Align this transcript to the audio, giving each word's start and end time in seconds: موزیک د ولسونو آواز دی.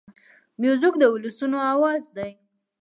موزیک 0.61 0.95
د 0.99 1.03
ولسونو 1.13 1.57
آواز 1.73 2.03
دی. 2.15 2.31